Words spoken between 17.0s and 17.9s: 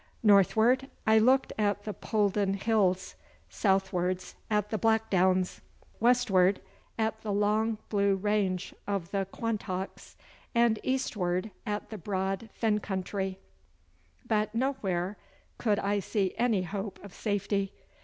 of safety.